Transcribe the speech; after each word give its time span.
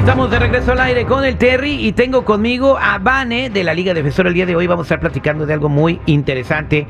Estamos 0.00 0.30
de 0.30 0.38
regreso 0.38 0.72
al 0.72 0.80
aire 0.80 1.04
con 1.04 1.26
el 1.26 1.36
Terry 1.36 1.86
y 1.86 1.92
tengo 1.92 2.24
conmigo 2.24 2.78
a 2.80 2.98
Vane 2.98 3.50
de 3.50 3.62
la 3.62 3.74
Liga 3.74 3.92
Defensora. 3.92 4.30
El 4.30 4.34
día 4.34 4.46
de 4.46 4.56
hoy 4.56 4.66
vamos 4.66 4.84
a 4.84 4.86
estar 4.86 4.98
platicando 4.98 5.44
de 5.44 5.52
algo 5.52 5.68
muy 5.68 6.00
interesante 6.06 6.86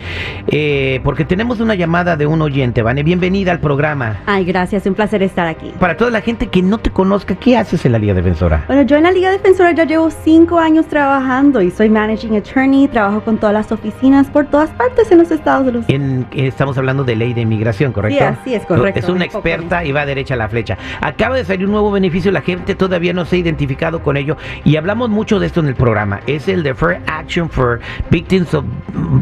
eh, 0.47 1.01
porque 1.03 1.25
tenemos 1.25 1.59
una 1.59 1.75
llamada 1.75 2.17
de 2.17 2.27
un 2.27 2.41
oyente. 2.41 2.83
Vane, 2.83 3.03
bienvenida 3.03 3.51
al 3.51 3.59
programa. 3.59 4.21
Ay, 4.27 4.45
gracias, 4.45 4.87
un 4.87 4.95
placer 4.95 5.25
estar 5.25 5.49
aquí. 5.49 5.73
Para 5.81 5.97
toda 5.97 6.13
la 6.13 6.21
gente 6.21 6.47
que 6.47 6.63
no 6.63 6.79
te 6.79 6.91
conozca, 6.91 7.35
¿qué 7.35 7.57
haces 7.57 7.85
en 7.85 7.93
la 7.93 7.99
Liga 7.99 8.15
Defensora? 8.15 8.63
Bueno, 8.69 8.83
yo 8.83 8.97
en 8.97 9.03
la 9.03 9.11
Liga 9.11 9.33
Defensora 9.33 9.73
ya 9.73 9.85
llevo 9.85 10.09
cinco 10.11 10.61
años 10.61 10.87
trabajando 10.87 11.61
y 11.61 11.73
soy 11.73 11.91
Managing 11.91 12.37
Attorney. 12.37 12.87
Trabajo 12.87 13.23
con 13.23 13.39
todas 13.39 13.53
las 13.53 13.73
oficinas 13.73 14.29
por 14.29 14.47
todas 14.47 14.71
partes 14.71 15.11
en 15.11 15.19
los 15.19 15.33
Estados 15.33 15.67
Unidos. 15.67 15.85
En, 15.89 16.29
estamos 16.33 16.79
hablando 16.79 17.03
de 17.03 17.17
ley 17.17 17.35
de 17.35 17.41
inmigración, 17.41 17.93
¿correcto? 17.93 18.19
Sí, 18.19 18.25
así 18.25 18.55
es 18.55 18.65
correcto. 18.65 19.01
Es 19.01 19.09
una 19.09 19.25
experta 19.25 19.85
y 19.85 19.91
va 19.91 20.07
derecha 20.07 20.35
a 20.35 20.37
la 20.37 20.49
flecha. 20.49 20.79
Acaba 21.01 21.35
de 21.35 21.45
salir 21.45 21.67
un 21.67 21.73
nuevo 21.73 21.91
beneficio, 21.91 22.31
la 22.31 22.43
gente 22.43 22.77
todavía 22.77 23.00
no 23.13 23.25
se 23.25 23.37
ha 23.37 23.39
identificado 23.39 24.03
con 24.03 24.17
ello 24.17 24.37
y 24.65 24.77
hablamos 24.77 25.11
mucho 25.11 25.41
de 25.41 25.47
esto 25.47 25.61
en 25.61 25.69
el 25.69 25.75
programa. 25.75 26.21
Es 26.27 26.49
el 26.49 26.63
de 26.63 26.75
Fair 26.75 27.01
Action 27.07 27.49
for 27.49 27.81
Victims 28.11 28.55
of 28.55 28.65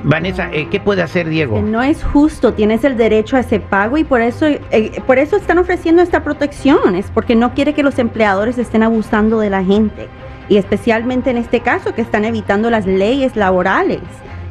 Vanessa, 0.04 0.50
eh, 0.54 0.68
¿qué 0.72 0.80
puede 0.80 1.02
hacer 1.02 1.28
Diego? 1.28 1.62
No 1.62 1.82
es 1.82 2.02
justo, 2.02 2.54
tienes 2.54 2.86
el 2.86 2.96
derecho 2.96 3.36
a 3.36 3.42
ese 3.42 3.60
pago 3.60 3.98
y 3.98 4.06
por 4.06 4.22
eso, 4.22 4.48
eh, 4.48 5.02
por 5.06 5.18
eso 5.18 5.36
están 5.36 5.58
ofreciendo 5.58 6.02
esta 6.02 6.24
protección, 6.24 6.96
es 6.96 7.12
porque 7.12 7.36
no 7.36 7.54
quiere 7.54 7.74
que 7.74 7.84
los 7.84 8.00
empleadores 8.00 8.58
estén 8.58 8.84
abusando 8.84 9.42
de 9.42 9.50
la 9.50 9.66
gente. 9.66 10.08
Y 10.52 10.58
especialmente 10.58 11.32
en 11.32 11.38
este 11.38 11.62
caso, 11.62 11.96
que 11.96 12.02
están 12.02 12.26
evitando 12.26 12.70
las 12.70 12.86
leyes 12.86 13.36
laborales. 13.36 14.02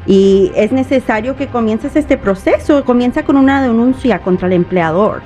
Y 0.07 0.51
es 0.55 0.71
necesario 0.71 1.35
que 1.35 1.47
comiences 1.47 1.95
este 1.95 2.17
proceso, 2.17 2.83
comienza 2.83 3.23
con 3.23 3.37
una 3.37 3.61
denuncia 3.61 4.19
contra 4.19 4.47
el 4.47 4.53
empleador 4.53 5.21